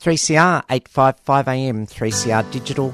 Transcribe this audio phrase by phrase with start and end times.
[0.00, 2.90] 3CR 855 AM, 3CR Digital,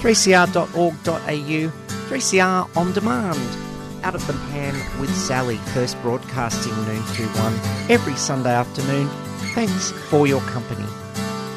[0.00, 1.72] 3cr.org.au,
[2.10, 4.04] 3CR On Demand.
[4.04, 9.08] Out of the Pan with Sally, first broadcasting noon to 1 every Sunday afternoon.
[9.54, 10.84] Thanks for your company.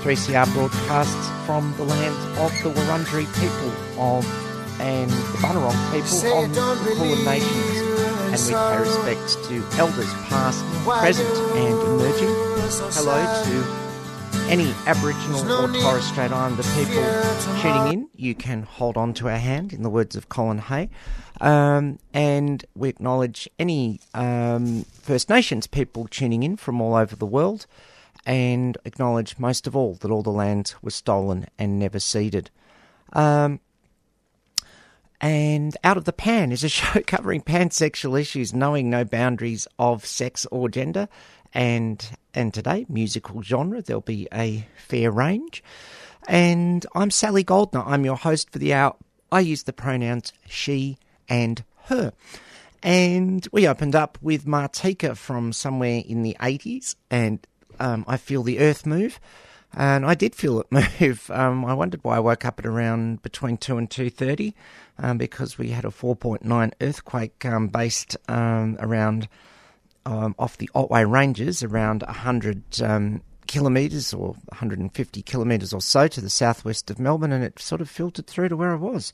[0.04, 4.26] 3CR broadcasts from the lands of the Wurundjeri people of
[4.80, 7.78] and the Bunurong people of the Kulin Nations.
[8.32, 12.34] And we pay respect to elders past, present and emerging.
[12.96, 13.83] Hello to
[14.54, 17.04] any Aboriginal or Torres Strait Islander people
[17.60, 20.92] tuning in, you can hold on to our hand, in the words of Colin Hay.
[21.42, 27.26] Um, and we acknowledge any um, First Nations people tuning in from all over the
[27.26, 27.66] world,
[28.28, 32.52] and acknowledge most of all that all the land was stolen and never ceded.
[33.12, 33.60] Um,
[35.20, 40.06] and Out of the Pan is a show covering pansexual issues, knowing no boundaries of
[40.06, 41.10] sex or gender.
[41.54, 45.64] And and today, musical genre, there'll be a fair range.
[46.28, 47.84] And I'm Sally Goldner.
[47.86, 48.96] I'm your host for the hour.
[49.32, 50.98] I use the pronouns she
[51.28, 52.14] and her.
[52.82, 57.46] And we opened up with Martika from somewhere in the 80s, and
[57.80, 59.20] um, I feel the earth move.
[59.76, 60.68] And I did feel it
[61.00, 61.32] move.
[61.32, 64.54] Um, I wondered why I woke up at around between 2 and 2.30
[65.00, 69.28] um, because we had a 4.9 earthquake um, based um, around
[70.06, 76.22] um, off the Otway Ranges, around 100 um, kilometres or 150 kilometres or so to
[76.22, 79.14] the southwest of Melbourne, and it sort of filtered through to where I was.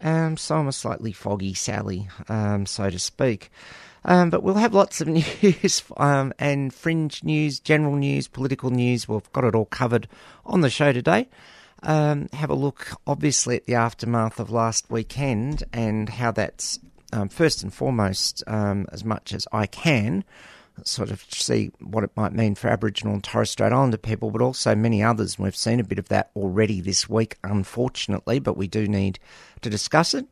[0.00, 3.50] Um, so I'm a slightly foggy Sally, um, so to speak.
[4.04, 5.08] Um, but we'll have lots of
[5.42, 9.08] news um, and fringe news, general news, political news.
[9.08, 10.08] We've got it all covered
[10.44, 11.28] on the show today.
[11.82, 16.78] Um, have a look, obviously, at the aftermath of last weekend and how that's
[17.16, 20.24] um, first and foremost, um, as much as I can,
[20.84, 24.42] sort of see what it might mean for Aboriginal and Torres Strait Islander people, but
[24.42, 25.36] also many others.
[25.36, 29.18] And we've seen a bit of that already this week, unfortunately, but we do need
[29.62, 30.26] to discuss it.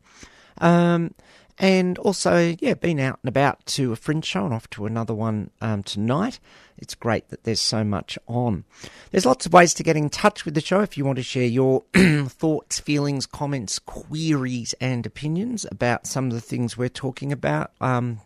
[0.59, 1.13] Um,
[1.57, 5.13] and also, yeah, been out and about to a fringe show and off to another
[5.13, 6.39] one um, tonight.
[6.77, 8.65] It's great that there's so much on.
[9.11, 11.23] There's lots of ways to get in touch with the show if you want to
[11.23, 11.83] share your
[12.27, 17.71] thoughts, feelings, comments, queries, and opinions about some of the things we're talking about.
[17.79, 18.19] Um,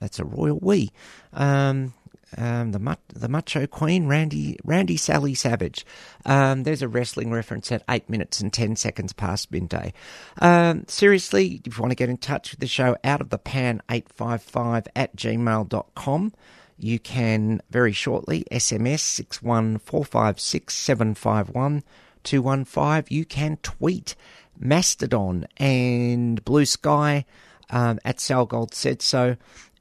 [0.00, 0.90] that's a royal we.
[1.32, 1.94] Um,
[2.38, 5.84] um, the the macho queen, Randy Randy Sally Savage.
[6.24, 9.92] Um, there's a wrestling reference at eight minutes and ten seconds past midday.
[10.40, 13.38] Um, seriously, if you want to get in touch with the show, out of the
[13.38, 16.32] pan eight five five at gmail.com.
[16.76, 21.84] You can very shortly SMS six one four five six seven five one
[22.24, 23.10] two one five.
[23.10, 24.16] You can tweet
[24.58, 27.24] Mastodon and Blue Sky
[27.70, 29.36] um, at Sal Gold said so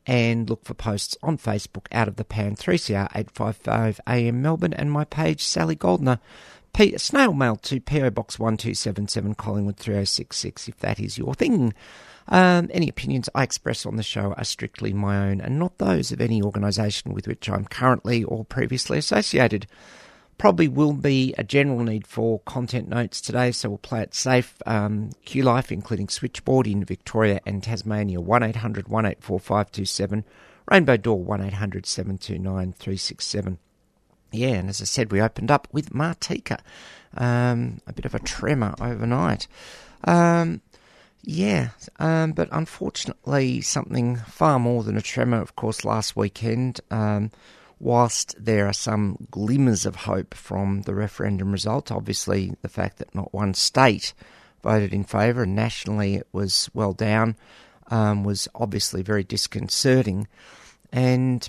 [0.05, 4.91] and look for posts on Facebook out of the pan 3CR 855 AM Melbourne and
[4.91, 6.19] my page Sally Goldner.
[6.73, 11.73] P- snail mail to PO Box 1277 Collingwood 3066 if that is your thing.
[12.27, 16.11] Um, any opinions I express on the show are strictly my own and not those
[16.11, 19.67] of any organisation with which I'm currently or previously associated.
[20.37, 24.55] Probably will be a general need for content notes today, so we'll play it safe.
[24.65, 30.25] Um, Q Life, including Switchboard in Victoria and Tasmania, 1800 184 527.
[30.69, 33.57] Rainbow Door, 1800 729 367.
[34.31, 36.59] Yeah, and as I said, we opened up with Martika.
[37.15, 39.47] Um, a bit of a tremor overnight.
[40.05, 40.61] Um,
[41.21, 46.81] yeah, um, but unfortunately, something far more than a tremor, of course, last weekend.
[46.91, 47.31] Um,
[47.83, 53.13] whilst there are some glimmers of hope from the referendum result, obviously the fact that
[53.13, 54.13] not one state
[54.63, 57.35] voted in favour and nationally it was well down
[57.91, 60.27] um, was obviously very disconcerting.
[60.93, 61.47] And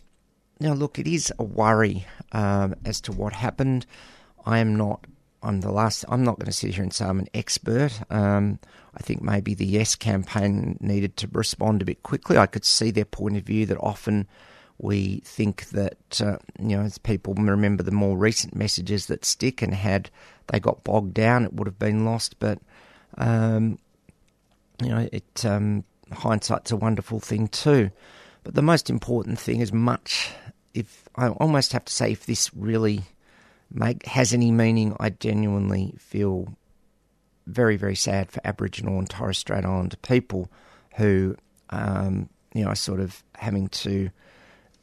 [0.58, 3.86] now, look, it is a worry um, as to what happened.
[4.44, 5.06] I am not.
[5.40, 6.04] I'm the last.
[6.08, 7.92] I'm not going to sit here and say I'm an expert.
[8.10, 8.58] Um,
[8.96, 12.38] I think maybe the Yes campaign needed to respond a bit quickly.
[12.38, 14.26] I could see their point of view that often
[14.78, 19.62] we think that uh, you know as people remember the more recent messages that stick
[19.62, 20.10] and had
[20.48, 22.38] they got bogged down, it would have been lost.
[22.38, 22.58] But
[23.16, 23.78] um,
[24.82, 27.90] you know, it um, hindsight's a wonderful thing too.
[28.42, 30.30] But the most important thing is much.
[30.74, 33.02] If I almost have to say, if this really
[33.70, 36.48] make has any meaning, I genuinely feel
[37.46, 40.50] very, very sad for Aboriginal and Torres Strait Islander people
[40.96, 41.36] who,
[41.70, 44.10] um, you know, are sort of having to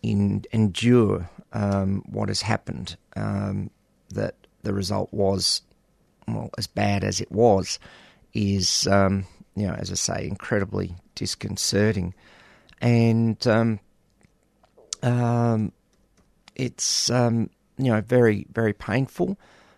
[0.02, 2.98] in, endure um, what has happened.
[3.16, 3.70] Um,
[4.14, 5.62] that the result was,
[6.28, 7.80] well, as bad as it was,
[8.34, 12.14] is, um, you know, as I say, incredibly disconcerting.
[12.82, 13.80] And um,
[15.04, 15.72] um,
[16.56, 19.38] it's, um, you know, very, very painful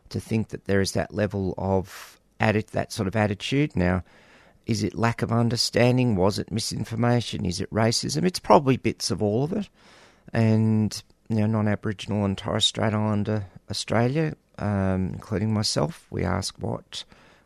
[0.09, 3.75] to think that there is that level of atti- that sort of attitude.
[3.75, 4.03] Now,
[4.65, 6.15] is it lack of understanding?
[6.15, 7.45] Was it misinformation?
[7.45, 8.23] Is it racism?
[8.23, 9.69] It's probably bits of all of it.
[10.31, 17.03] And you know, non-Aboriginal and Torres Strait Islander Australia, um, including myself, we ask what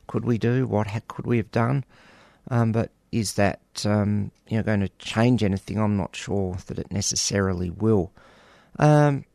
[0.08, 0.66] could we do?
[0.66, 1.84] What ha- could we have done?
[2.50, 5.80] Um, but is that um, you know going to change anything?
[5.80, 8.12] I'm not sure that it necessarily will.
[8.80, 9.26] Um,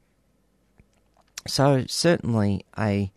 [1.46, 3.11] so certainly a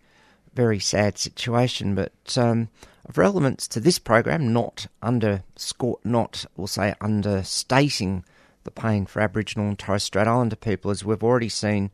[0.53, 2.69] very sad situation, but um,
[3.07, 8.23] of relevance to this program, not underscore, not we'll say understating
[8.65, 11.91] the pain for Aboriginal and Torres Strait Islander people, as we've already seen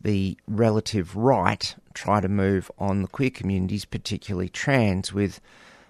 [0.00, 5.40] the relative right try to move on the queer communities, particularly trans, with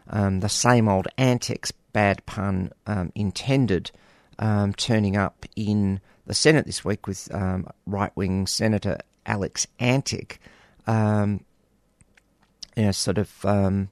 [0.09, 3.91] um, the same old antics, bad pun um, intended,
[4.39, 10.39] um, turning up in the Senate this week with um, right wing Senator Alex Antic,
[10.87, 11.45] um,
[12.77, 13.45] you know, sort of.
[13.45, 13.91] Um,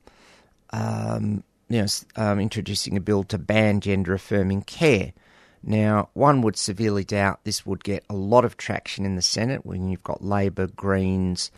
[1.71, 5.13] you know, introducing a bill to ban gender affirming care.
[5.63, 9.67] Now, one would severely doubt this would get a lot of traction in the Senate
[9.67, 11.51] when you've got Labor, Greens,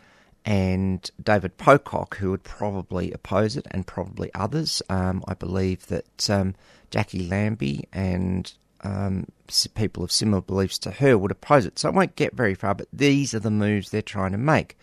[0.43, 4.81] and David Pocock who would probably oppose it, and probably others.
[4.89, 6.55] Um, I believe that um,
[6.89, 8.51] Jacqui Lambie and
[8.83, 9.27] um,
[9.75, 11.77] people of similar beliefs to her would oppose it.
[11.77, 14.77] So it won't get very far, but these are the moves they're trying to make.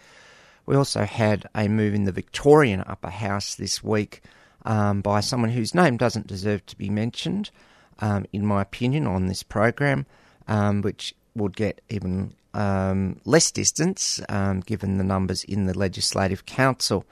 [0.66, 4.22] We also had a move in the Victorian upper house this week
[4.64, 7.50] um, by someone whose name doesn't deserve to be mentioned,
[8.00, 10.06] um, in my opinion, on this program,
[10.46, 16.46] um, which would get even um, less distance um, given the numbers in the Legislative
[16.46, 17.04] Council.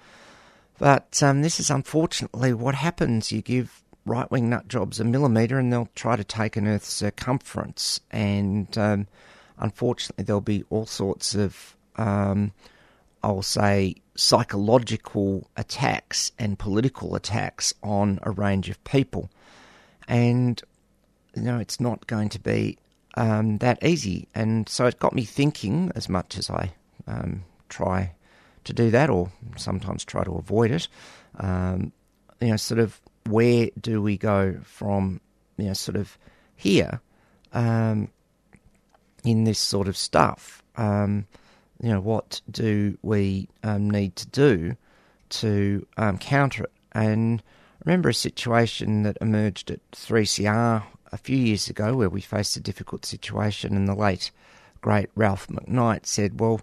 [0.78, 3.32] But um, this is unfortunately what happens.
[3.32, 6.92] You give right wing nut jobs a millimetre and they'll try to take an Earth's
[6.92, 8.00] circumference.
[8.10, 9.08] And um,
[9.58, 12.52] unfortunately, there'll be all sorts of, um,
[13.22, 19.30] I'll say, psychological attacks and political attacks on a range of people.
[20.08, 20.62] And,
[21.36, 22.78] you know, it's not going to be
[23.14, 24.26] um, that easy.
[24.34, 26.72] And so it got me thinking, as much as I
[27.06, 28.12] um, try
[28.64, 30.88] to do that, or sometimes try to avoid it.
[31.38, 31.92] Um,
[32.40, 35.20] you know, sort of where do we go from?
[35.58, 36.18] You know, sort of
[36.56, 37.00] here
[37.52, 38.08] um,
[39.24, 40.62] in this sort of stuff.
[40.76, 41.26] Um,
[41.82, 44.76] you know, what do we um, need to do
[45.28, 45.86] to
[46.20, 46.72] counter it?
[46.92, 50.82] And I remember a situation that emerged at 3CR
[51.12, 54.30] a few years ago where we faced a difficult situation, and the late
[54.80, 56.60] great Ralph McKnight said, "Well,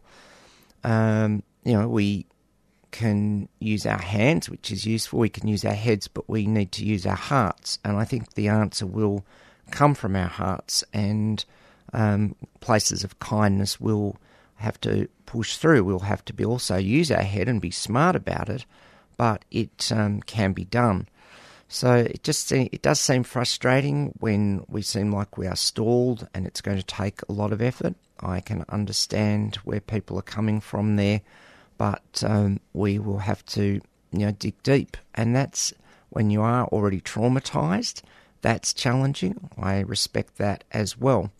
[0.83, 2.25] um, you know, we
[2.91, 5.19] can use our hands, which is useful.
[5.19, 7.79] We can use our heads, but we need to use our hearts.
[7.83, 9.25] And I think the answer will
[9.71, 11.43] come from our hearts, and
[11.91, 14.17] um, places of kindness will
[14.55, 15.83] have to push through.
[15.83, 18.65] We'll have to be also use our head and be smart about it,
[19.17, 21.07] but it um, can be done.
[21.67, 26.45] So it just it does seem frustrating when we seem like we are stalled and
[26.45, 27.95] it's going to take a lot of effort.
[28.19, 31.21] I can understand where people are coming from there,
[31.77, 35.73] but um, we will have to you know dig deep, and that's
[36.09, 38.03] when you are already traumatized.
[38.41, 39.49] That's challenging.
[39.57, 41.31] I respect that as well,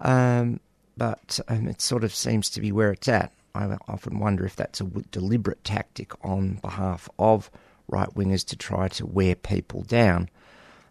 [0.00, 0.60] um,
[0.96, 3.32] but um, it sort of seems to be where it's at.
[3.56, 7.50] I often wonder if that's a deliberate tactic on behalf of
[7.88, 10.28] right wingers to try to wear people down.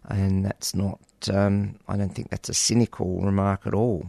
[0.08, 1.00] And that's not,
[1.32, 4.06] um, I don't think that's a cynical remark at all.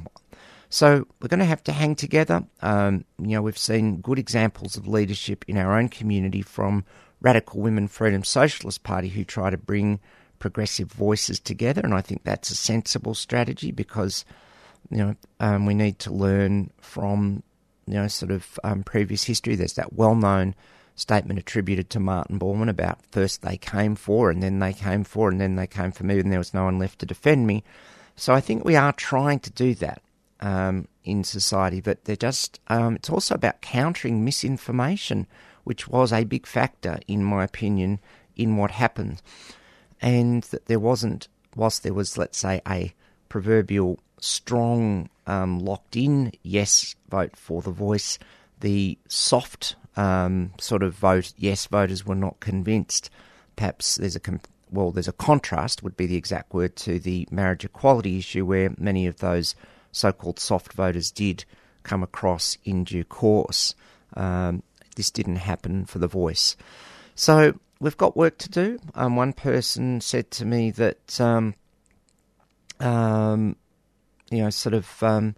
[0.69, 2.43] So we're going to have to hang together.
[2.61, 6.83] Um, you know, we've seen good examples of leadership in our own community from
[7.21, 9.99] Radical Women Freedom Socialist Party who try to bring
[10.39, 11.81] progressive voices together.
[11.81, 14.25] And I think that's a sensible strategy because,
[14.89, 17.41] you know, um, we need to learn from,
[17.87, 19.55] you know, sort of um, previous history.
[19.55, 20.55] There's that well known
[20.95, 25.29] statement attributed to Martin Bormann about first they came for and then they came for
[25.29, 27.63] and then they came for me and there was no one left to defend me.
[28.15, 30.01] So I think we are trying to do that
[30.39, 35.27] um, in society, but they're just, um, it's also about countering misinformation,
[35.65, 37.99] which was a big factor, in my opinion,
[38.35, 39.21] in what happened.
[40.01, 42.93] And that there wasn't, whilst there was, let's say, a
[43.27, 48.17] proverbial strong, um, locked in yes vote for the voice,
[48.59, 53.09] the soft um, sort of vote yes voters were not convinced.
[53.55, 54.21] Perhaps there's a
[54.71, 58.71] well, there's a contrast would be the exact word to the marriage equality issue, where
[58.77, 59.55] many of those
[59.91, 61.45] so-called soft voters did
[61.83, 63.75] come across in due course.
[64.15, 64.63] Um,
[64.95, 66.55] this didn't happen for the voice,
[67.15, 68.79] so we've got work to do.
[68.95, 71.53] Um, one person said to me that um,
[72.79, 73.55] um,
[74.29, 75.35] you know, sort of um,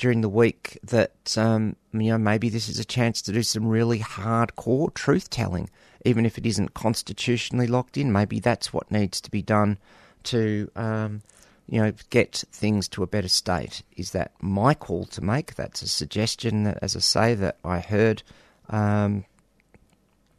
[0.00, 3.68] during the week that um, you know maybe this is a chance to do some
[3.68, 5.68] really hardcore truth telling,
[6.06, 8.10] even if it isn't constitutionally locked in.
[8.10, 9.76] Maybe that's what needs to be done
[10.24, 11.20] to um,
[11.68, 13.82] you know get things to a better state.
[13.94, 15.54] Is that my call to make?
[15.54, 18.22] That's a suggestion, that, as I say, that I heard.
[18.70, 19.26] Um,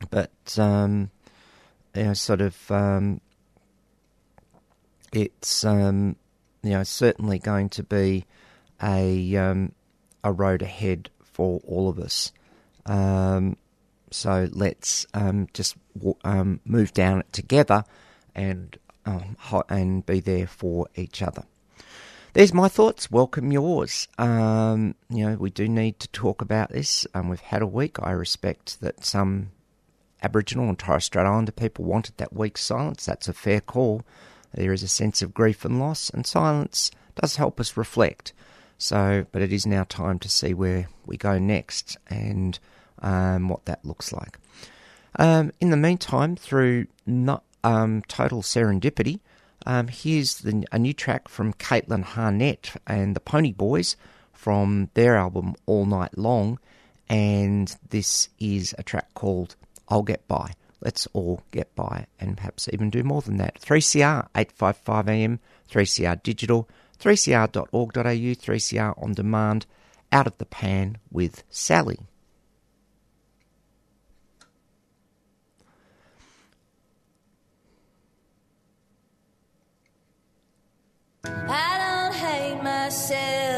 [0.10, 1.12] but um,
[1.96, 3.22] you know, sort of, um,
[5.13, 6.15] it's um,
[6.63, 8.25] you know certainly going to be
[8.82, 9.72] a um,
[10.24, 12.32] a road ahead for all of us.
[12.86, 13.58] Um,
[14.10, 17.84] so let's um, just w- um, move down it together
[18.36, 21.44] and um, ho- and be there for each other.
[22.34, 23.12] There's my thoughts.
[23.12, 24.08] Welcome yours.
[24.18, 27.06] Um, you know, we do need to talk about this.
[27.14, 27.98] We've had a week.
[28.02, 29.52] I respect that some
[30.24, 33.06] Aboriginal and Torres Strait Islander people wanted that week's silence.
[33.06, 34.04] That's a fair call.
[34.54, 38.34] There is a sense of grief and loss, and silence does help us reflect.
[38.82, 42.58] So, but it is now time to see where we go next and
[42.98, 44.40] um, what that looks like.
[45.20, 49.20] Um, in the meantime, through not, um, total serendipity,
[49.68, 53.98] um, here's the, a new track from Caitlin Harnett and the Pony Boys
[54.34, 56.58] from their album All Night Long,
[57.08, 59.58] and this is a track called
[59.90, 60.54] I'll Get By.
[60.84, 63.62] Let's all get by and perhaps even do more than that.
[63.62, 66.68] 3CR 855 AM, 3CR Digital,
[67.01, 69.65] 3cr.org.au, 3CR On Demand,
[70.12, 72.00] Out of the Pan with Sally.
[81.24, 83.50] I don't hate myself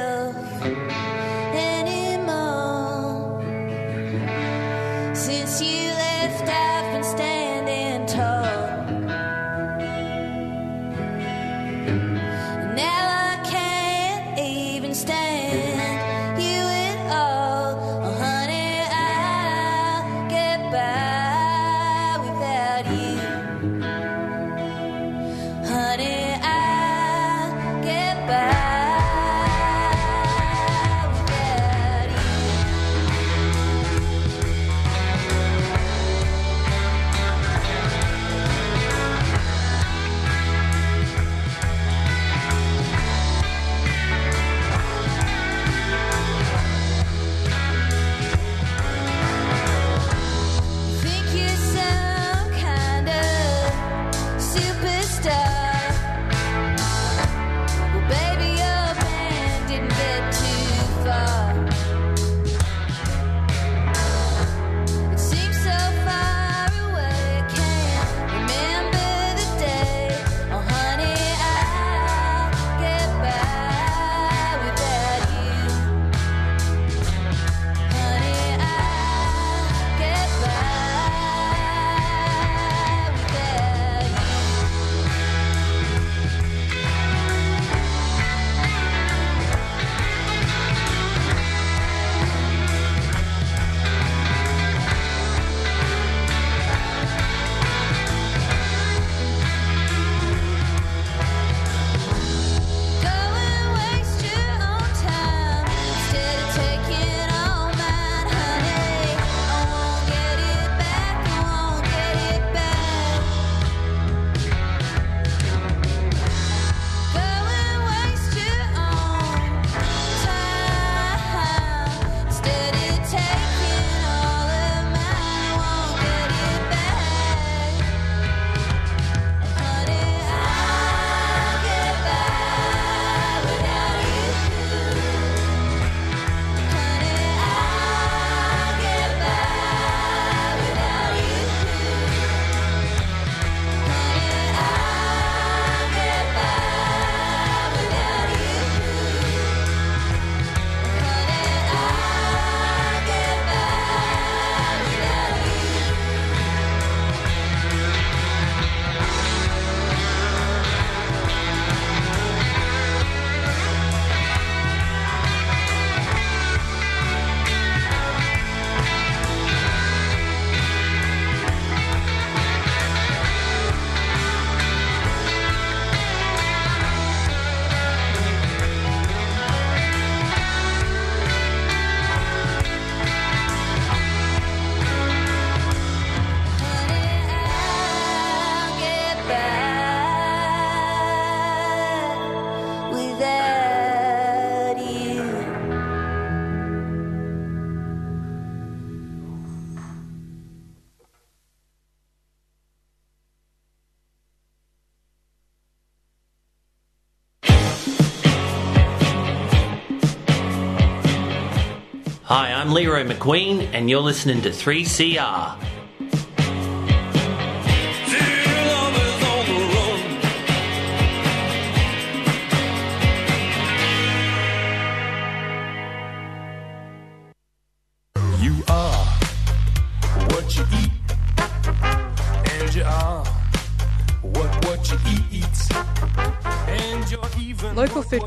[212.28, 215.73] Hi, I'm Leroy McQueen, and you're listening to 3CR.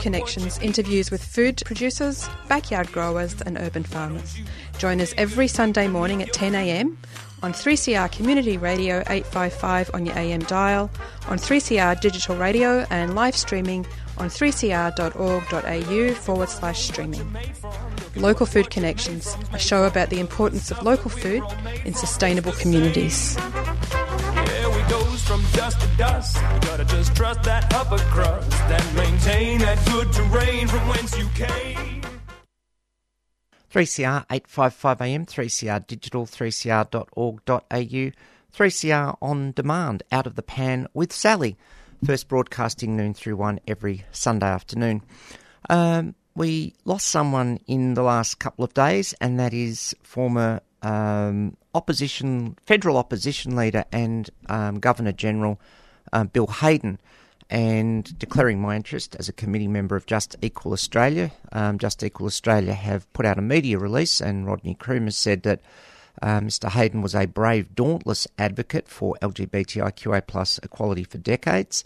[0.07, 4.39] Connections interviews with food producers, backyard growers, and urban farmers.
[4.79, 6.97] Join us every Sunday morning at 10am
[7.43, 10.93] on 3CR Community Radio 855 on your AM dial,
[11.27, 13.85] on 3CR Digital Radio, and live streaming
[14.17, 17.37] on 3cr.org.au forward slash streaming.
[18.15, 21.43] Local Food Connections, a show about the importance of local food
[21.85, 23.37] in sustainable communities.
[25.27, 26.37] From dust to dust.
[26.37, 32.03] Gotta just trust that upper crust and maintain that good terrain from whence you came.
[33.73, 38.13] 3CR 855am, 3CR digital, 3cr.org.au,
[38.57, 41.57] 3CR on demand, out of the pan with Sally.
[42.05, 45.03] First broadcasting noon through one every Sunday afternoon.
[45.69, 51.57] Um, we lost someone in the last couple of days, and that is former um,
[51.77, 55.61] opposition, federal opposition leader and um, Governor General
[56.13, 56.99] uh, Bill Hayden
[57.49, 61.31] and declaring my interest as a committee member of Just Equal Australia.
[61.53, 65.43] Um, Just Equal Australia have put out a media release, and Rodney Croome has said
[65.43, 65.61] that
[66.23, 66.71] uh, Mr.
[66.71, 71.85] Hayden was a brave, dauntless advocate for LGBTIQA plus equality for decades.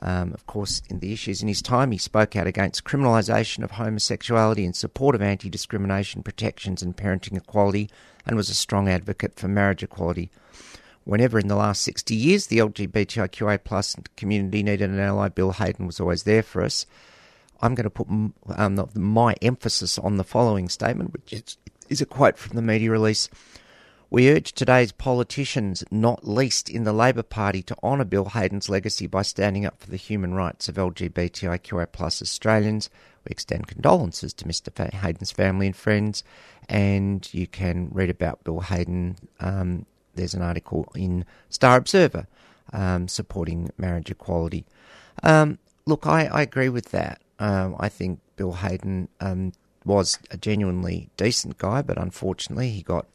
[0.00, 3.72] Um, of course, in the issues in his time, he spoke out against criminalisation of
[3.72, 7.90] homosexuality in support of anti discrimination protections and parenting equality,
[8.26, 10.30] and was a strong advocate for marriage equality.
[11.04, 16.00] Whenever in the last 60 years the LGBTIQA community needed an ally, Bill Hayden was
[16.00, 16.86] always there for us.
[17.60, 21.56] I'm going to put um, my emphasis on the following statement, which
[21.88, 23.28] is a quote from the media release.
[24.12, 29.06] We urge today's politicians, not least in the Labor Party, to honour Bill Hayden's legacy
[29.06, 32.90] by standing up for the human rights of LGBTIQA plus Australians.
[33.26, 34.92] We extend condolences to Mr.
[34.92, 36.24] Hayden's family and friends,
[36.68, 39.16] and you can read about Bill Hayden.
[39.40, 42.26] Um, there's an article in Star Observer
[42.74, 44.66] um, supporting marriage equality.
[45.22, 47.22] Um, look, I, I agree with that.
[47.38, 49.54] Um, I think Bill Hayden um,
[49.86, 53.06] was a genuinely decent guy, but unfortunately he got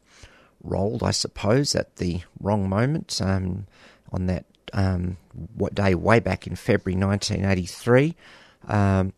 [0.62, 3.66] rolled, I suppose, at the wrong moment um,
[4.12, 5.16] on that um,
[5.54, 8.14] what day way back in February 1983,
[8.66, 9.12] um,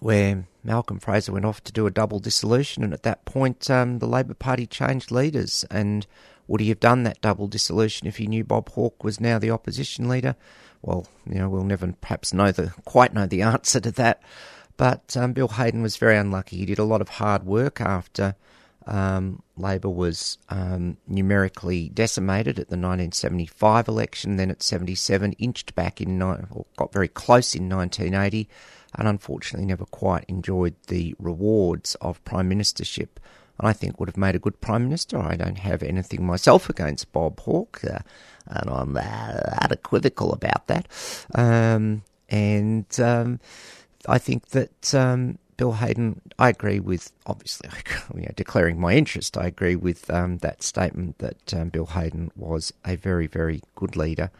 [0.00, 3.98] where Malcolm Fraser went off to do a double dissolution, and at that point um,
[3.98, 5.64] the Labor Party changed leaders.
[5.70, 6.06] And
[6.46, 9.50] would he have done that double dissolution if he knew Bob Hawke was now the
[9.50, 10.36] opposition leader?
[10.82, 14.22] Well, you know, we'll never perhaps know the quite know the answer to that.
[14.76, 16.56] But um, Bill Hayden was very unlucky.
[16.56, 18.34] He did a lot of hard work after
[18.90, 26.00] um, Labor was um, numerically decimated at the 1975 election, then at 77, inched back
[26.00, 28.48] in, or got very close in 1980,
[28.96, 33.08] and unfortunately never quite enjoyed the rewards of prime ministership.
[33.58, 35.18] And I think would have made a good prime minister.
[35.18, 38.00] I don't have anything myself against Bob Hawke, uh,
[38.46, 40.88] and I'm uh, unequivocal about that.
[41.34, 43.38] Um, and um,
[44.08, 47.68] I think that um, Bill Hayden, I agree with, obviously,
[48.14, 52.32] you know, declaring my interest, I agree with um, that statement that um, Bill Hayden
[52.34, 54.30] was a very, very good leader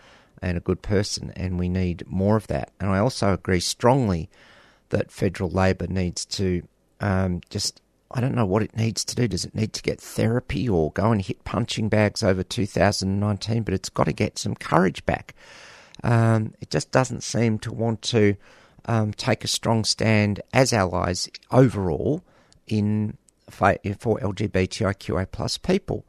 [0.40, 2.72] and a good person, and we need more of that.
[2.80, 4.30] And I also agree strongly
[4.88, 6.62] that federal Labor needs to
[7.02, 9.28] um, just, I don't know what it needs to do.
[9.28, 13.62] Does it need to get therapy or go and hit punching bags over 2019?
[13.62, 15.34] But it's got to get some courage back.
[16.02, 18.36] Um, it just doesn't seem to want to
[18.86, 22.22] um, take a strong stand as allies overall
[22.66, 23.16] in
[23.50, 26.04] for, LGBTIQA plus people.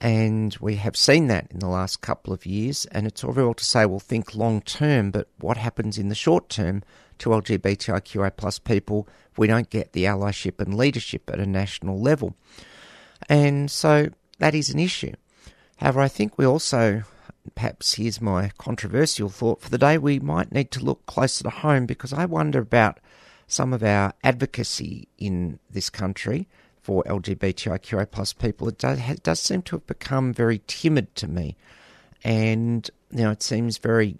[0.00, 2.86] And we have seen that in the last couple of years.
[2.86, 6.08] And it's all very well to say, well, think long term, but what happens in
[6.08, 6.82] the short term
[7.18, 12.34] to LGBTIQA plus people we don't get the allyship and leadership at a national level?
[13.28, 14.08] And so
[14.40, 15.12] that is an issue.
[15.76, 17.04] However, I think we also,
[17.54, 21.50] perhaps here's my controversial thought for the day, we might need to look closer to
[21.50, 22.98] home because I wonder about
[23.46, 26.48] some of our advocacy in this country
[26.80, 28.68] for LGBTIQA plus people.
[28.68, 31.56] It does, it does seem to have become very timid to me.
[32.24, 34.16] And, you know, it seems very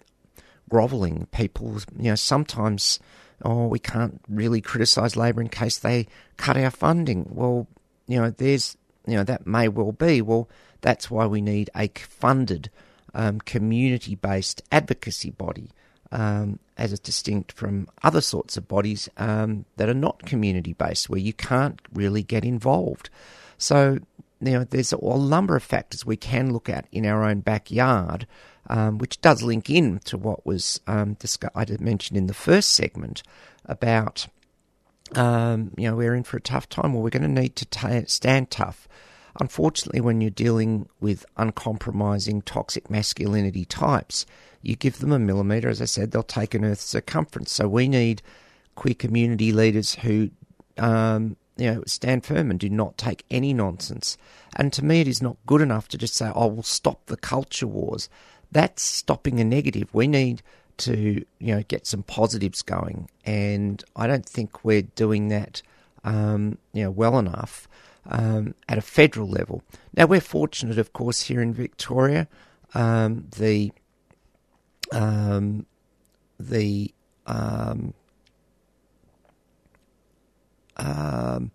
[0.69, 1.27] grovelling.
[1.31, 2.99] People, you know, sometimes,
[3.43, 6.07] oh, we can't really criticise Labor in case they
[6.37, 7.27] cut our funding.
[7.29, 7.67] Well,
[8.07, 10.21] you know, there's, you know, that may well be.
[10.21, 10.49] Well,
[10.81, 12.69] that's why we need a funded,
[13.13, 15.69] um, community based advocacy body.
[16.11, 21.19] Um, as distinct from other sorts of bodies um, that are not community based, where
[21.19, 23.09] you can't really get involved.
[23.57, 23.99] So,
[24.41, 28.27] you know, there's a, number of factors we can look at in our own backyard,
[28.69, 32.33] um, which does link in to what was um, discuss- I did mention in the
[32.33, 33.23] first segment
[33.65, 34.27] about,
[35.15, 37.65] um, you know, we're in for a tough time, well, we're going to need to
[37.65, 38.87] ta stand tough.
[39.39, 44.25] Unfortunately, when you're dealing with uncompromising toxic masculinity types,
[44.61, 47.51] you give them a millimetre, as I said, they'll take an Earth's circumference.
[47.51, 48.21] So we need
[48.75, 50.29] queer community leaders who,
[50.77, 54.17] um, you know, stand firm and do not take any nonsense.
[54.55, 57.17] And to me, it is not good enough to just say, "Oh, we'll stop the
[57.17, 58.09] culture wars."
[58.51, 59.89] That's stopping a negative.
[59.93, 60.43] We need
[60.77, 65.61] to, you know, get some positives going, and I don't think we're doing that,
[66.03, 67.67] um, you know, well enough
[68.09, 69.63] um, at a federal level.
[69.95, 72.27] Now we're fortunate, of course, here in Victoria.
[72.73, 73.71] Um, the
[74.91, 75.65] um,
[76.39, 76.93] the
[77.25, 77.93] um,
[80.77, 81.51] um,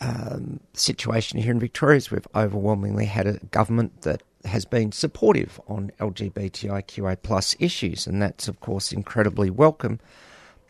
[0.00, 5.60] um, situation here in Victoria is we've overwhelmingly had a government that has been supportive
[5.66, 10.00] on LGBTIQA plus issues, and that's of course incredibly welcome.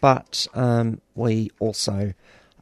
[0.01, 0.47] But
[1.15, 2.13] we also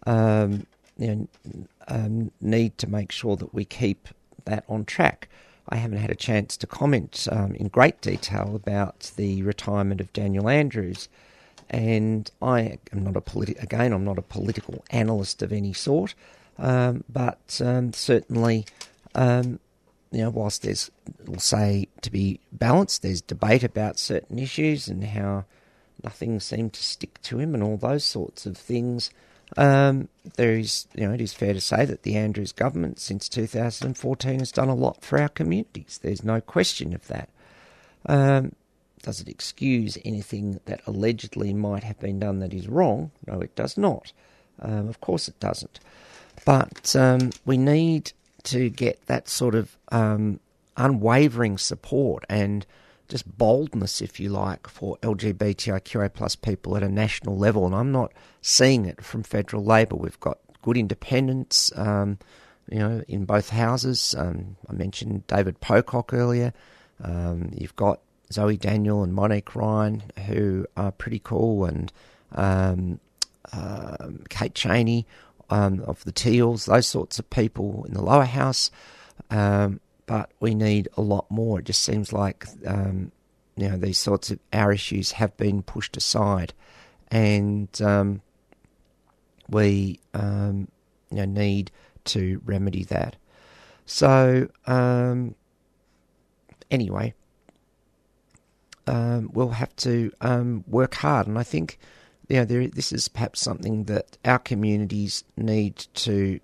[0.06, 0.66] um,
[1.02, 4.08] you know, um, need to make sure that we keep
[4.44, 5.28] that on track.
[5.68, 10.12] I haven't had a chance to comment um, in great detail about the retirement of
[10.12, 11.08] Daniel Andrews,
[11.70, 13.92] and I am not a politi- again.
[13.92, 16.14] I'm not a political analyst of any sort,
[16.58, 18.66] um, but um, certainly,
[19.14, 19.58] um,
[20.10, 20.90] you know, whilst there's,
[21.26, 25.44] we'll say, to be balanced, there's debate about certain issues and how
[26.04, 29.10] nothing seemed to stick to him and all those sorts of things.
[29.56, 33.28] Um, there is, you know, it is fair to say that the Andrews government since
[33.28, 36.00] 2014 has done a lot for our communities.
[36.02, 37.28] There's no question of that.
[38.06, 38.54] Um,
[39.02, 43.10] does it excuse anything that allegedly might have been done that is wrong?
[43.26, 44.12] No, it does not.
[44.60, 45.80] Um, of course, it doesn't.
[46.44, 48.12] But um, we need
[48.44, 50.40] to get that sort of um,
[50.76, 52.64] unwavering support and
[53.12, 57.66] just boldness, if you like, for LGBTIQA plus people at a national level.
[57.66, 59.96] And I'm not seeing it from federal Labor.
[59.96, 62.18] We've got good independents, um,
[62.70, 64.14] you know, in both houses.
[64.16, 66.54] Um, I mentioned David Pocock earlier.
[67.04, 68.00] Um, you've got
[68.32, 71.92] Zoe Daniel and Monique Ryan, who are pretty cool, and
[72.34, 72.98] um,
[74.30, 75.06] Kate Chaney
[75.50, 78.70] um, of the Teals, those sorts of people in the lower house.
[79.28, 81.60] Um, but we need a lot more.
[81.60, 83.12] It just seems like um,
[83.56, 86.52] you know these sorts of our issues have been pushed aside,
[87.10, 88.22] and um,
[89.48, 90.68] we um,
[91.10, 91.70] you know need
[92.04, 93.16] to remedy that.
[93.86, 95.34] So um,
[96.70, 97.14] anyway,
[98.86, 101.78] um, we'll have to um, work hard, and I think
[102.28, 106.40] you know there, this is perhaps something that our communities need to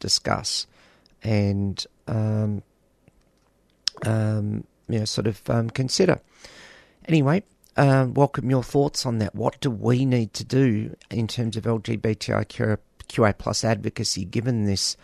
[0.00, 0.66] discuss
[1.22, 2.62] and um,
[4.06, 6.20] um, you know, sort of um, consider.
[7.06, 7.42] Anyway,
[7.76, 9.34] um, welcome your thoughts on that.
[9.34, 12.78] What do we need to do in terms of LGBTIQA
[13.38, 14.96] plus advocacy, given this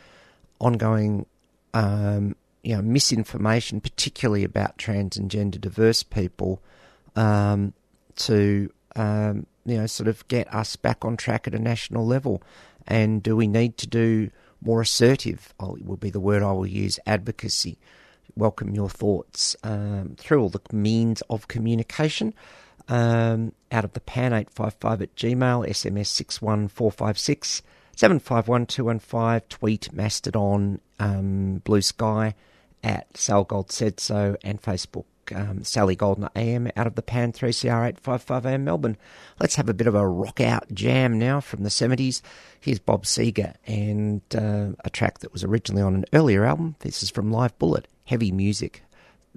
[0.58, 1.26] ongoing,
[1.72, 6.62] um, you know, misinformation, particularly about trans and gender diverse people,
[7.16, 7.72] um,
[8.16, 12.42] to um, you know, sort of get us back on track at a national level?
[12.86, 14.30] And do we need to do
[14.60, 15.54] more assertive?
[15.58, 16.98] Oh, will be the word I will use.
[17.06, 17.78] Advocacy
[18.36, 22.34] welcome your thoughts um, through all the means of communication.
[22.88, 27.62] Um, out of the pan 855 at Gmail, SMS 61456,
[27.96, 32.34] 751215, tweet Mastodon, um, Blue Sky
[32.82, 35.06] at Sal Gold Said So, and Facebook.
[35.32, 38.96] Um, Sally Goldner AM out of the Pan 3CR 855 AM Melbourne.
[39.40, 42.20] Let's have a bit of a rock out jam now from the 70s.
[42.60, 46.76] Here's Bob Seger and uh, a track that was originally on an earlier album.
[46.80, 48.82] This is from Live Bullet heavy music.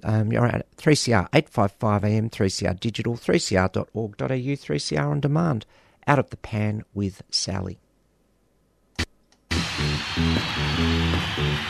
[0.04, 5.66] Um, you're at 3CR 855 AM, 3CR digital, 3cr.org.au, 3CR on demand.
[6.06, 7.78] Out of the pan with Sally.
[11.36, 11.68] Don't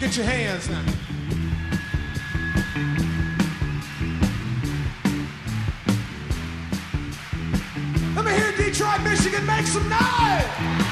[0.00, 0.82] Get your hands now.
[8.16, 10.89] Let me hear Detroit, Michigan make some noise!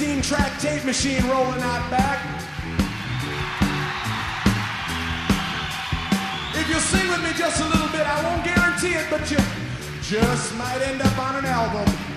[0.00, 2.24] 16 track tape machine rolling out back.
[6.54, 9.36] If you'll sing with me just a little bit, I won't guarantee it, but you
[10.00, 12.09] just might end up on an album.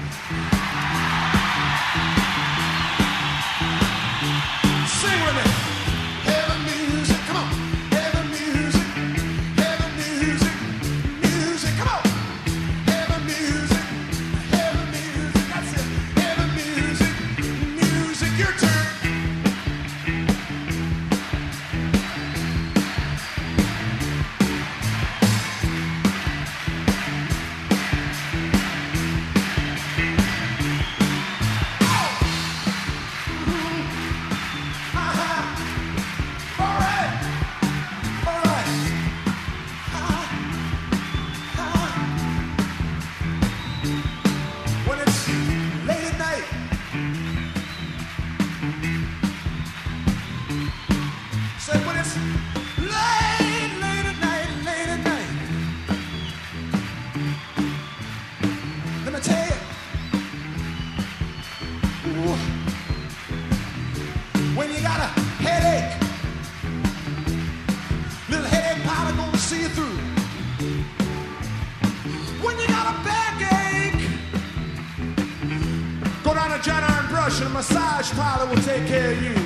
[78.16, 79.43] Tyler will take care of you.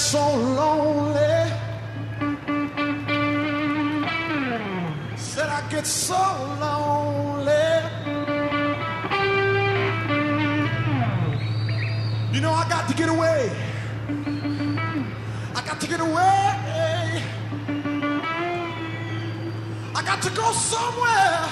[0.00, 1.52] So lonely.
[5.16, 6.22] Said I get so
[6.58, 7.68] lonely.
[12.32, 13.52] You know I got to get away.
[15.54, 17.22] I got to get away.
[19.94, 21.49] I got to go somewhere.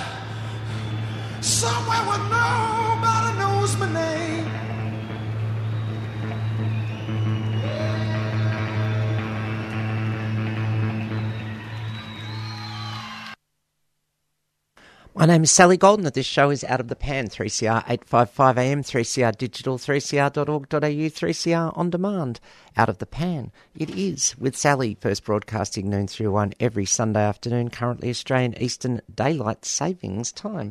[15.19, 16.07] My name is Sally Goldner.
[16.07, 21.77] and This show is Out of the Pan, 3CR 855 AM, 3CR Digital, 3CR.org.au, 3CR
[21.77, 22.39] On Demand.
[22.77, 23.51] Out of the Pan.
[23.77, 29.01] It is with Sally, first broadcasting noon through one every Sunday afternoon, currently Australian Eastern
[29.13, 30.71] Daylight Savings Time.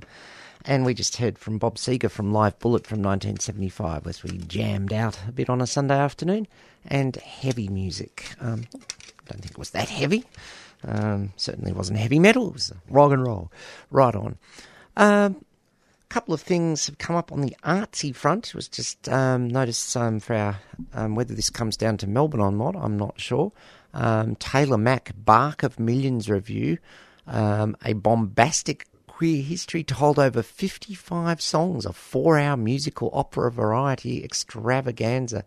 [0.64, 4.94] And we just heard from Bob Seger from Live Bullet from 1975 as we jammed
[4.94, 6.48] out a bit on a Sunday afternoon.
[6.86, 8.34] And heavy music.
[8.40, 8.64] Um,
[9.28, 10.24] don't think it was that heavy.
[10.84, 12.50] Um, certainly wasn't heavy metal.
[12.50, 13.52] It was rock and roll.
[13.90, 14.38] Right on.
[14.96, 15.44] Um,
[16.10, 18.50] a couple of things have come up on the artsy front.
[18.50, 20.60] It was just um, noticed um, for our
[20.94, 22.76] um, whether this comes down to Melbourne or not.
[22.76, 23.52] I'm not sure.
[23.94, 26.78] Um, Taylor Mac Bark of Millions review
[27.28, 28.86] a bombastic
[29.18, 35.44] queer history told over 55 songs, a four-hour musical opera variety extravaganza.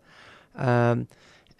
[0.57, 1.07] Um,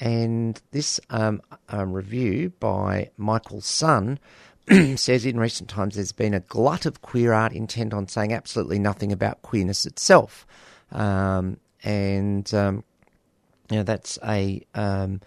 [0.02, 4.20] and this um, um, review by Michael Sun
[4.96, 8.80] says in recent times there's been a glut of queer art intent on saying absolutely
[8.80, 10.48] nothing about queerness itself.
[10.92, 12.84] Um, and, um,
[13.70, 15.22] you know, that's a um,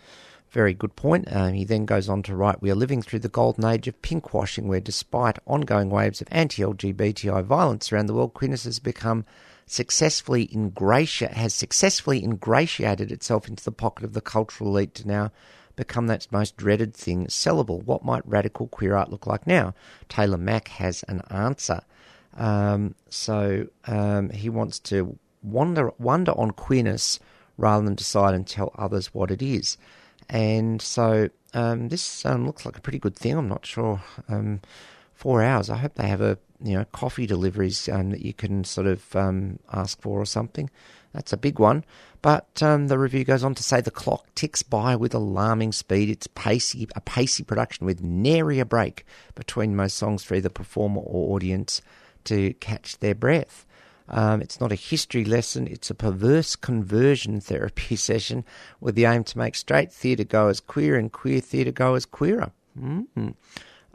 [0.50, 1.28] very good point.
[1.30, 4.02] Um, he then goes on to write We are living through the golden age of
[4.02, 9.24] pinkwashing, where despite ongoing waves of anti LGBTI violence around the world, queerness has become
[9.66, 15.30] successfully has successfully ingratiated itself into the pocket of the cultural elite to now
[15.76, 17.82] become that most dreaded thing sellable.
[17.82, 19.74] What might radical queer art look like now?
[20.08, 21.80] Taylor Mac has an answer.
[22.36, 27.20] Um, so um, he wants to wonder wonder on queerness
[27.56, 29.76] rather than decide and tell others what it is.
[30.28, 33.36] And so um, this um, looks like a pretty good thing.
[33.36, 34.02] I'm not sure.
[35.14, 35.70] Four hours.
[35.70, 39.14] I hope they have a you know coffee deliveries um, that you can sort of
[39.16, 40.70] um, ask for or something.
[41.12, 41.84] That's a big one.
[42.20, 46.08] But um, the review goes on to say the clock ticks by with alarming speed.
[46.08, 49.04] It's pacey, a pacey production with nary a break
[49.34, 51.82] between most songs for either performer or audience
[52.24, 53.66] to catch their breath.
[54.08, 58.44] Um, it's not a history lesson, it's a perverse conversion therapy session
[58.80, 62.52] with the aim to make straight theatre goers queer and queer theatre goers queerer.
[62.78, 63.30] Mm-hmm.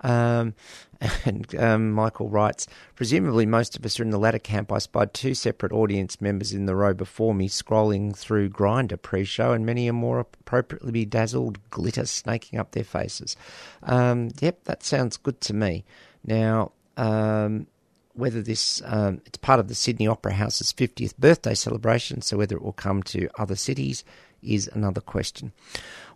[0.02, 0.54] Um,
[1.26, 4.72] and um, Michael writes, presumably most of us are in the latter camp.
[4.72, 9.54] I spied two separate audience members in the row before me scrolling through Grindr pre-show,
[9.54, 13.38] and many are more appropriately bedazzled glitter snaking up their faces.
[13.84, 15.86] Um, yep, that sounds good to me.
[16.26, 17.68] Now, um,
[18.14, 22.58] whether this um, it's part of the Sydney Opera House's 50th birthday celebration, so whether
[22.58, 24.04] it will come to other cities
[24.42, 25.54] is another question.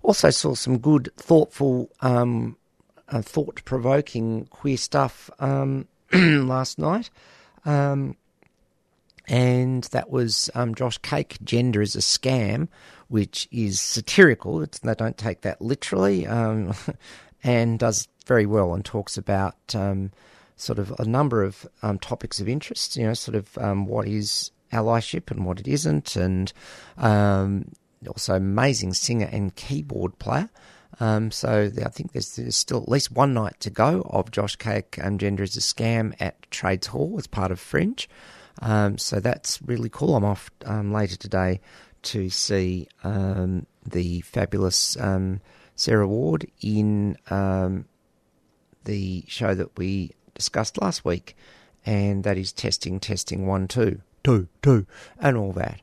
[0.02, 2.58] Also saw some good, thoughtful um,
[3.10, 7.10] uh, thought provoking queer stuff um, last night.
[7.66, 8.16] Um,
[9.28, 12.68] and that was um, Josh Cake, Gender is a Scam,
[13.08, 14.62] which is satirical.
[14.62, 16.74] It's, they don't take that literally um,
[17.44, 20.12] and does very well and talks about um,
[20.58, 23.56] sort of a number of um, topics of interest, you know, sort of
[23.88, 26.52] what is allyship and what it isn't, and
[26.98, 30.50] also amazing singer and keyboard player.
[31.00, 34.56] Um, so I think there's, there's, still at least one night to go of Josh
[34.56, 38.08] Cake um, Gender is a Scam at Trades Hall as part of Fringe.
[38.62, 40.16] Um, so that's really cool.
[40.16, 41.62] I'm off um, later today
[42.04, 45.42] to see um, the fabulous um,
[45.76, 47.18] Sarah Ward in
[48.86, 51.36] the show that we discussed last week,
[51.86, 54.86] and that is testing, testing, one, two, two, two,
[55.20, 55.82] and all that.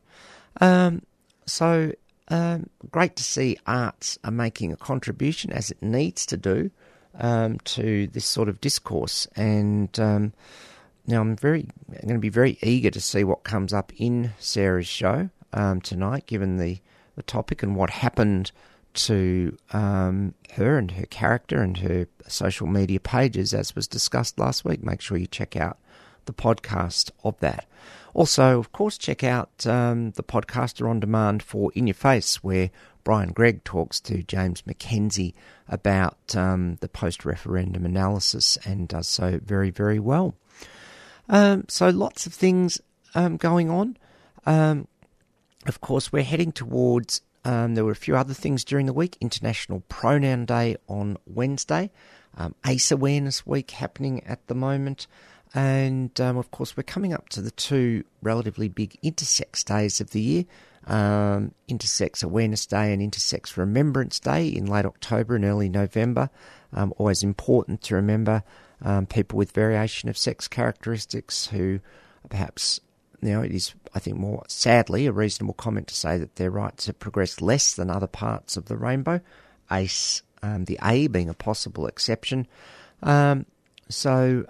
[1.46, 1.92] so
[2.31, 6.70] um, great to see arts are making a contribution as it needs to do
[7.18, 9.26] um, to this sort of discourse.
[9.37, 10.33] And um,
[11.07, 14.33] now I'm very I'm going to be very eager to see what comes up in
[14.39, 16.78] Sarah's show um, tonight, given the
[17.16, 18.53] the topic and what happened
[18.93, 24.64] to um, her and her character and her social media pages, as was discussed last
[24.64, 24.83] week.
[24.83, 25.78] Make sure you check out
[26.27, 27.66] the podcast of that.
[28.12, 32.71] Also, of course, check out um, the podcaster on demand for In Your Face, where
[33.05, 35.35] Brian Gregg talks to James McKenzie
[35.68, 40.35] about um, the post referendum analysis and does so very, very well.
[41.29, 42.81] Um, so, lots of things
[43.14, 43.97] um, going on.
[44.45, 44.89] Um,
[45.66, 49.16] of course, we're heading towards um, there were a few other things during the week.
[49.21, 51.91] International Pronoun Day on Wednesday,
[52.66, 55.07] ACE Awareness Week happening at the moment,
[55.55, 60.11] and um, of course we're coming up to the two relatively big intersex days of
[60.11, 60.44] the year.
[60.86, 66.30] Um, Intersex Awareness Day and Intersex Remembrance Day in late October and early November.
[66.72, 68.42] Um, always important to remember
[68.82, 71.80] um, people with variation of sex characteristics who
[72.28, 72.80] perhaps
[73.22, 76.51] you know, it is, I think, more sadly a reasonable comment to say that their
[76.51, 79.20] rights have progressed less than other parts of the rainbow.
[79.70, 82.46] ACE, um, the A being a possible exception.
[83.03, 83.46] Um,
[83.88, 84.46] so,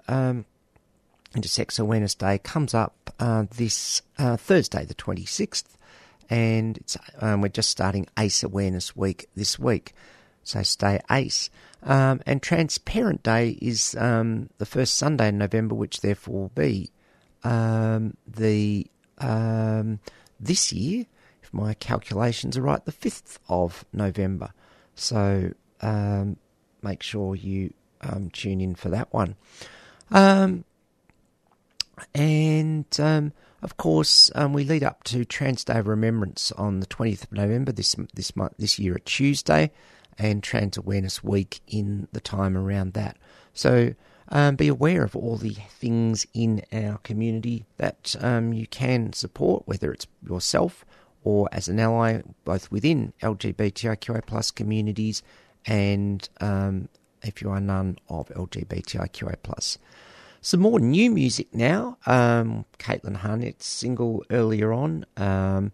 [1.34, 5.64] Intersex Awareness Day comes up uh, this uh, Thursday, the 26th,
[6.28, 9.94] and it's, um, we're just starting ACE Awareness Week this week.
[10.42, 11.50] So stay ACE.
[11.82, 16.52] Um, and Trans Parent Day is um, the first Sunday in November, which therefore will
[16.54, 16.90] be
[17.44, 18.86] um, the
[19.18, 20.00] um,
[20.38, 21.06] this year,
[21.42, 24.52] if my calculations are right, the fifth of November.
[24.94, 26.36] So um,
[26.82, 27.72] make sure you
[28.32, 29.36] tune in for that one.
[30.10, 30.64] Um,
[32.14, 33.32] and um,
[33.62, 37.32] of course, um, we lead up to Trans Day of Remembrance on the twentieth of
[37.32, 39.70] November this this month this year at Tuesday,
[40.18, 43.16] and Trans Awareness Week in the time around that.
[43.52, 43.94] So
[44.28, 49.64] um, be aware of all the things in our community that um, you can support,
[49.66, 50.84] whether it's yourself
[51.22, 55.22] or as an ally, both within LGBTIQA plus communities
[55.66, 56.88] and um,
[57.22, 59.78] if you are none of LGBTIQA plus.
[60.42, 61.98] Some more new music now.
[62.06, 65.04] Um, Caitlin Harnett's single earlier on.
[65.16, 65.72] Um,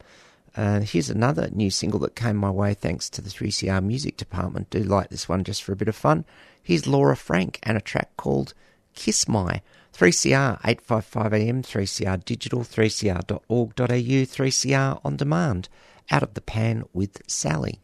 [0.56, 4.70] uh, here's another new single that came my way thanks to the 3CR music department.
[4.70, 6.24] Do like this one just for a bit of fun.
[6.62, 8.54] Here's Laura Frank and a track called
[8.94, 9.60] Kiss My.
[9.92, 15.68] 3CR 855am, 3CR digital, 3cr.org.au, 3CR on demand.
[16.10, 17.80] Out of the pan with Sally.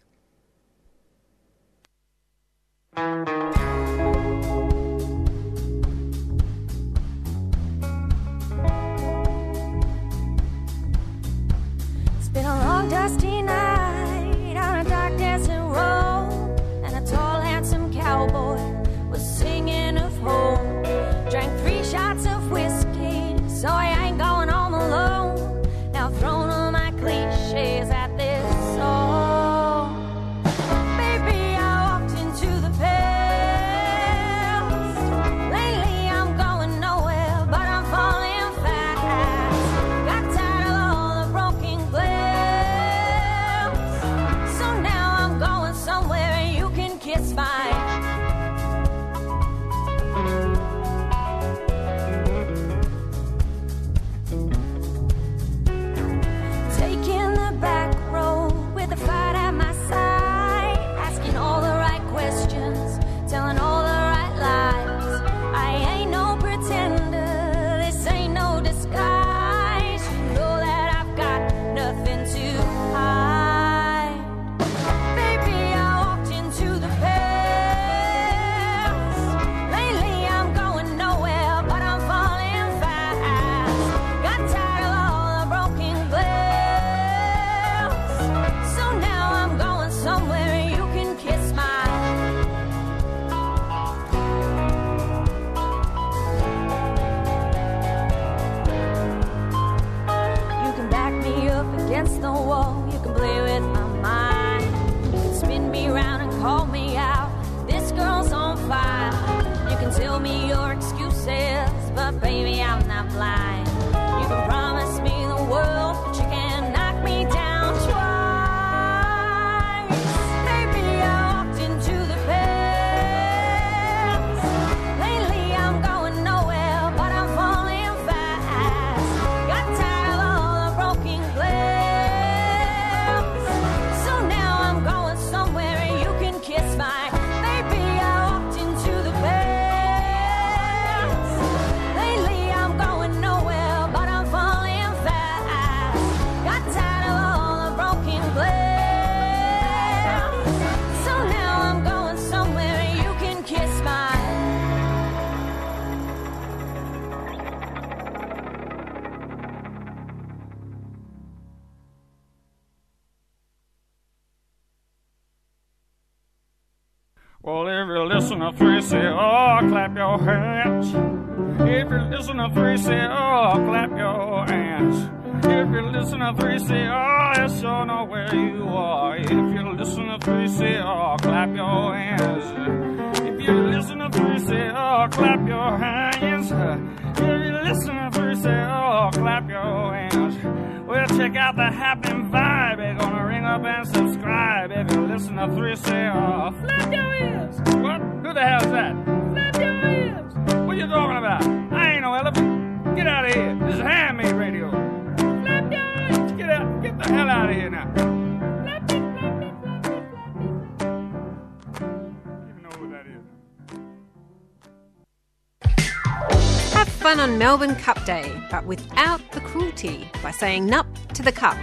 [218.63, 221.57] But without the cruelty by saying nup to the cup.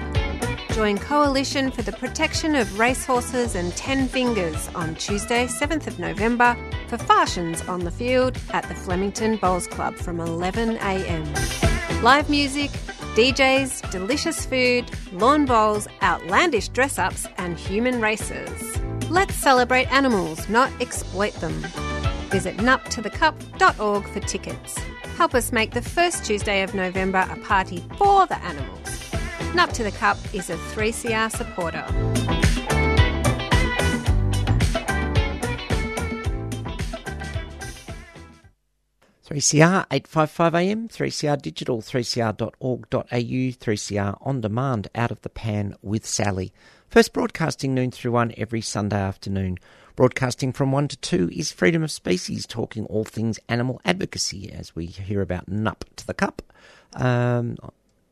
[0.74, 6.56] Join Coalition for the Protection of Racehorses and Ten Fingers on Tuesday, 7th of November
[6.88, 12.04] for Fashions on the field at the Flemington Bowls Club from 11am.
[12.04, 12.70] Live music,
[13.16, 18.78] DJs, delicious food, lawn bowls, outlandish dress ups, and human races.
[19.10, 21.54] Let's celebrate animals, not exploit them.
[22.30, 24.78] Visit nuptothecup.org for tickets.
[25.20, 28.88] Help us make the first Tuesday of November a party for the animals.
[29.52, 31.84] Nup to the Cup is a 3CR supporter.
[39.28, 46.54] 3CR 855 AM, 3CR digital, 3cr.org.au, 3CR on demand, out of the pan with Sally.
[46.88, 49.58] First broadcasting noon through one every Sunday afternoon.
[50.00, 54.74] Broadcasting from 1 to 2 is Freedom of Species, talking all things animal advocacy as
[54.74, 56.42] we hear about Nup to the Cup.
[56.94, 57.58] Um,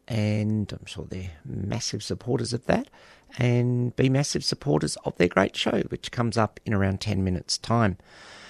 [0.06, 2.90] and I'm sure they're massive supporters of that,
[3.38, 7.58] and be massive supporters of their great show, which comes up in around 10 minutes'
[7.58, 7.98] time.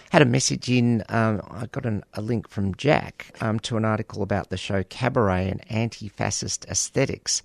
[0.10, 3.86] Had a message in, um, I got an, a link from Jack um, to an
[3.86, 7.44] article about the show Cabaret and Anti Fascist Aesthetics.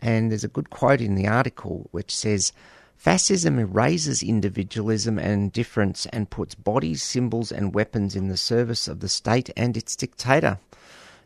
[0.00, 2.52] And there's a good quote in the article which says,
[3.00, 9.00] Fascism erases individualism and difference and puts bodies, symbols, and weapons in the service of
[9.00, 10.58] the state and its dictator.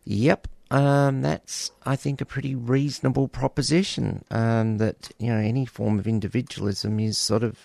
[0.05, 4.25] Yep, um, that's I think a pretty reasonable proposition.
[4.31, 7.59] Um, that you know any form of individualism is sort of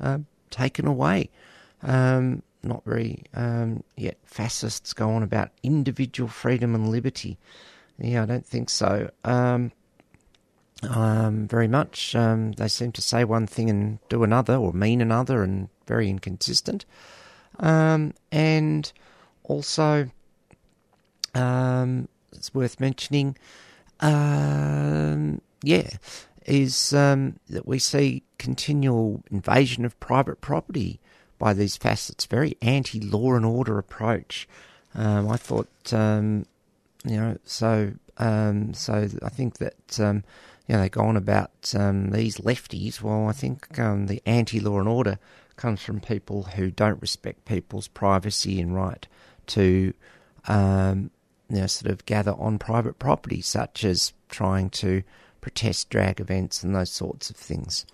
[0.00, 0.18] uh,
[0.50, 1.28] taken away.
[1.82, 4.18] Um, not very um, yet.
[4.22, 7.36] Fascists go on about individual freedom and liberty.
[7.98, 9.10] Yeah, I don't think so.
[9.24, 9.72] Um,
[10.82, 12.14] um, very much.
[12.14, 16.08] Um, they seem to say one thing and do another, or mean another, and very
[16.08, 16.84] inconsistent.
[17.58, 18.90] Um, and
[19.44, 20.10] also,
[21.34, 23.36] um, it's worth mentioning,
[24.00, 25.90] um, yeah,
[26.46, 30.98] is um, that we see continual invasion of private property
[31.38, 32.24] by these facets.
[32.24, 34.48] Very anti-law and order approach.
[34.94, 36.44] I thought, you
[37.04, 40.24] know, so so I think that
[40.70, 43.02] you know they go on about um, these lefties.
[43.02, 45.18] Well, I think um, the anti-law and order
[45.56, 49.04] comes from people who don't respect people's privacy and right
[49.48, 49.92] to
[50.46, 51.10] um,
[51.48, 55.02] you know sort of gather on private property, such as trying to
[55.40, 57.84] protest drag events and those sorts of things.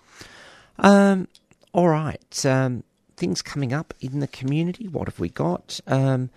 [0.77, 1.29] Um,
[1.73, 2.83] all right, um,
[3.15, 4.87] things coming up in the community.
[4.87, 5.79] What have we got?
[5.87, 6.29] Um,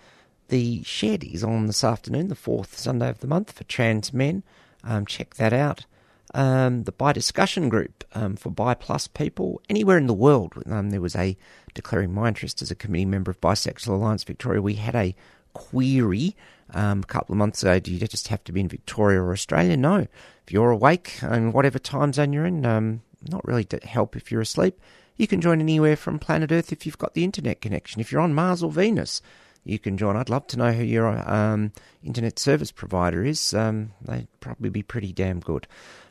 [0.47, 4.41] the shed is on this afternoon, the fourth Sunday of the month for trans men.
[4.83, 5.85] Um, check that out.
[6.33, 10.53] Um, the Bi Discussion Group um, for Bi Plus people anywhere in the world.
[10.65, 11.37] Um, there was a
[11.73, 14.61] declaring my interest as a committee member of Bisexual Alliance Victoria.
[14.61, 15.15] We had a
[15.53, 16.35] query
[16.73, 17.79] um, a couple of months ago.
[17.79, 19.75] Do you just have to be in Victoria or Australia?
[19.75, 20.07] No.
[20.45, 24.31] If you're awake and whatever time zone you're in, um, not really to help if
[24.31, 24.79] you're asleep.
[25.17, 28.01] You can join anywhere from planet Earth if you've got the internet connection.
[28.01, 29.21] If you're on Mars or Venus,
[29.63, 30.15] you can join.
[30.15, 31.73] I'd love to know who your um,
[32.03, 33.53] internet service provider is.
[33.53, 35.67] Um, they'd probably be pretty damn good.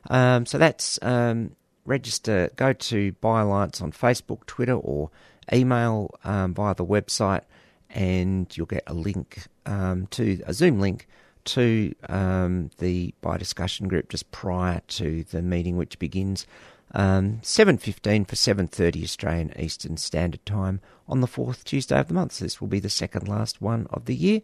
[0.08, 2.50] Um, so that's um, register.
[2.56, 5.10] Go to Bi Alliance on Facebook, Twitter, or
[5.52, 7.42] email um, via the website,
[7.90, 11.06] and you'll get a link um, to a Zoom link
[11.44, 16.46] to um, the Bi Discussion group just prior to the meeting, which begins
[16.92, 22.32] um, 7.15 for 7.30 Australian Eastern Standard Time on the fourth Tuesday of the month.
[22.32, 24.42] So this will be the second last one of the year.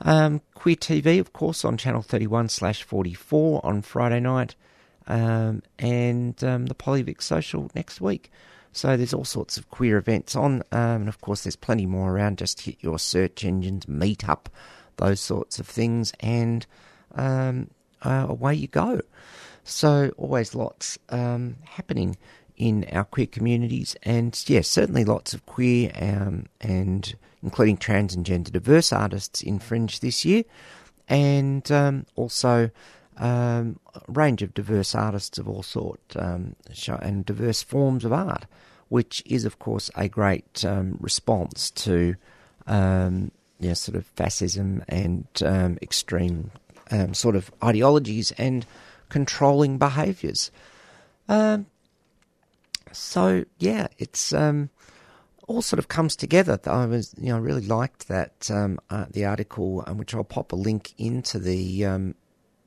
[0.00, 4.54] Um, Queer TV, of course, on Channel 31 slash 44 on Friday night,
[5.06, 8.30] um, and um, the Polyvic Social next week.
[8.72, 12.12] So there's all sorts of queer events on, um, and of course there's plenty more
[12.12, 12.38] around.
[12.38, 14.48] Just hit your search engines, meet up,
[14.96, 16.66] those sorts of things, and
[17.14, 17.70] um,
[18.02, 19.00] uh, away you go.
[19.64, 22.16] So always lots um, happening
[22.56, 28.26] in our queer communities, and yes, certainly lots of queer um, and including trans and
[28.26, 30.44] gender diverse artists in Fringe this year,
[31.08, 32.70] and um, also
[33.16, 36.56] um, range of diverse artists of all sort um,
[37.00, 38.46] and diverse forms of art,
[38.88, 42.16] which is, of course, a great um, response to
[42.66, 46.50] um, yeah, sort of fascism and um, extreme
[46.90, 48.64] um, sort of ideologies and
[49.08, 50.50] controlling behaviours.
[51.28, 51.66] Um,
[52.92, 54.32] so yeah, it's
[55.50, 56.60] all sort of comes together.
[56.64, 60.52] I was, you know, really liked that um, uh, the article, um, which I'll pop
[60.52, 62.14] a link into the um,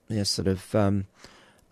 [0.09, 1.05] you know, sort of um,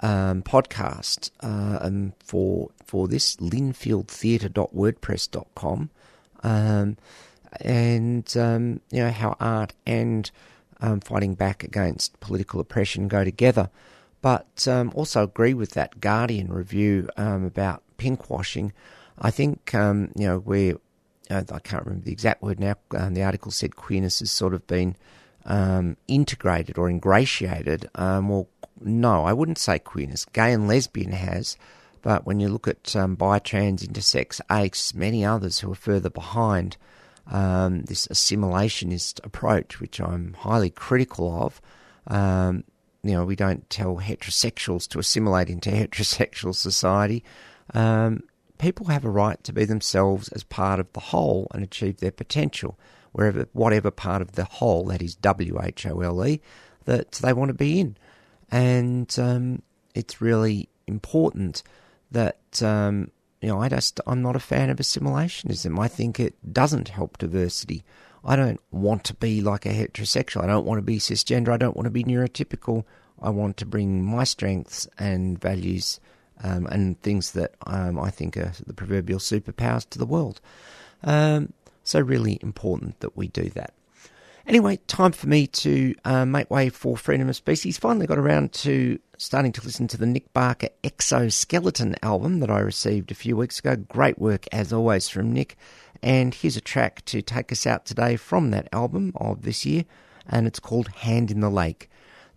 [0.02, 5.90] um, podcast uh, um, for for this linfieldtheatre.wordpress.com,
[6.44, 6.98] um,
[7.62, 10.32] and um, you know how art and
[10.80, 13.70] um, fighting back against political oppression go together.
[14.22, 18.72] But um, also agree with that Guardian review um, about pinkwashing.
[19.18, 20.76] I think you know where
[21.30, 22.76] uh, I can't remember the exact word now.
[22.90, 24.96] The article said queerness has sort of been
[25.46, 27.90] um, integrated or ingratiated.
[27.96, 28.48] Um, well,
[28.80, 30.26] no, I wouldn't say queerness.
[30.26, 31.58] Gay and lesbian has,
[32.02, 36.10] but when you look at um, bi, trans, intersex, ace, many others who are further
[36.10, 36.78] behind
[37.28, 41.62] um, this assimilationist approach, which I'm highly critical of.
[42.08, 42.64] Um,
[43.04, 47.24] you know, we don't tell heterosexuals to assimilate into heterosexual society.
[47.74, 48.24] Um,
[48.58, 52.12] people have a right to be themselves as part of the whole and achieve their
[52.12, 52.78] potential,
[53.12, 56.42] wherever, whatever part of the whole, that is W H O L E,
[56.86, 57.98] that they want to be in.
[58.50, 59.62] And um,
[59.96, 61.64] it's really important
[62.12, 65.80] that um, you know I just I'm not a fan of assimilationism.
[65.80, 67.84] I think it doesn't help diversity.
[68.24, 70.44] I don't want to be like a heterosexual.
[70.44, 71.50] I don't want to be cisgender.
[71.50, 72.84] I don't want to be neurotypical.
[73.20, 76.00] I want to bring my strengths and values
[76.44, 80.40] um, and things that um, I think are the proverbial superpowers to the world.
[81.04, 81.54] Um,
[81.92, 83.74] so, really important that we do that.
[84.48, 87.78] Anyway, time for me to uh, make way for Freedom of Species.
[87.78, 92.60] Finally got around to starting to listen to the Nick Barker Exoskeleton album that I
[92.60, 93.76] received a few weeks ago.
[93.76, 95.58] Great work, as always, from Nick.
[96.02, 99.86] And here's a track to take us out today from that album of this year,
[100.28, 101.90] and it's called Hand in the Lake.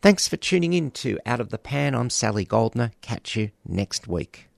[0.02, 1.94] Thanks for tuning in to Out of the Pan.
[1.94, 2.90] I'm Sally Goldner.
[3.00, 4.48] Catch you next week.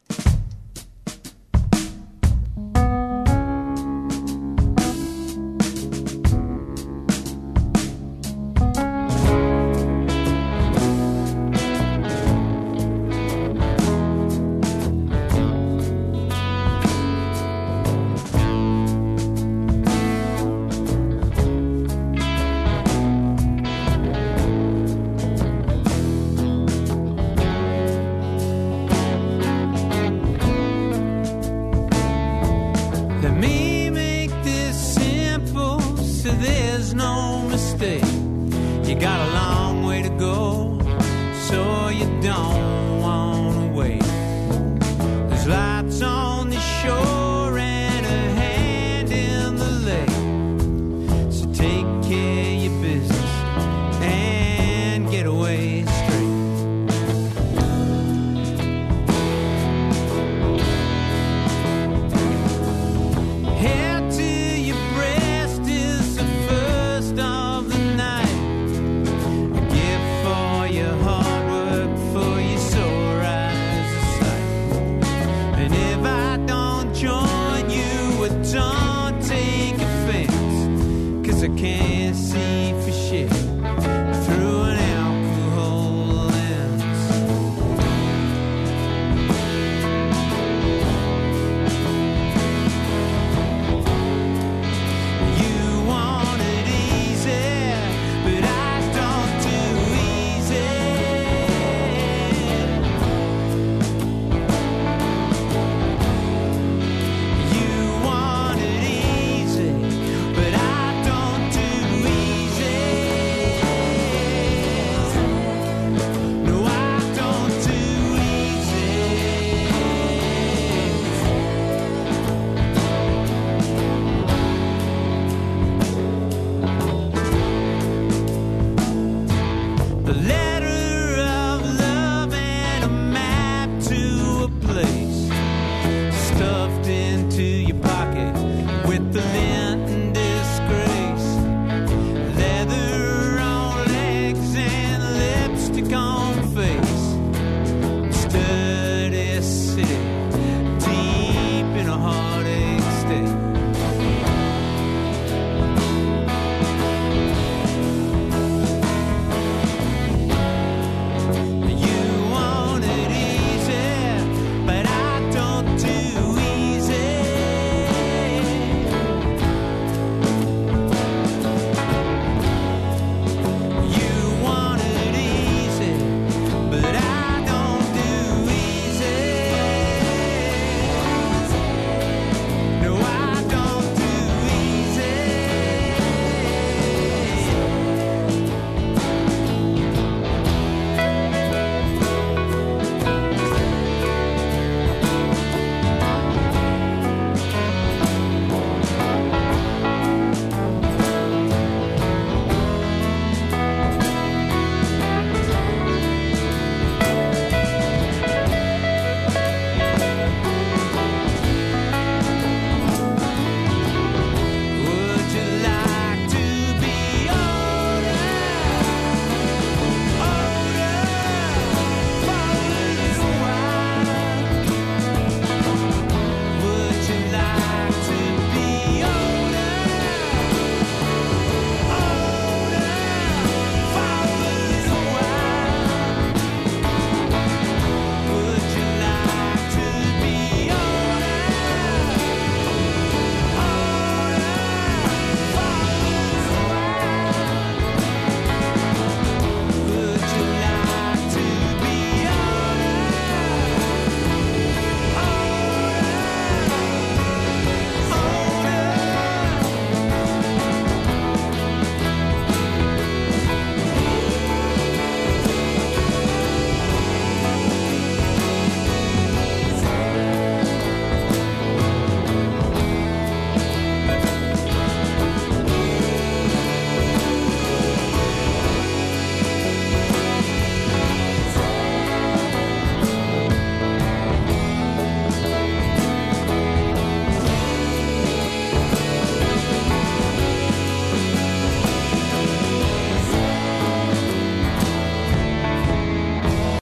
[81.46, 82.65] I can't see